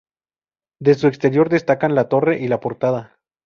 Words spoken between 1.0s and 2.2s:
exterior destacan la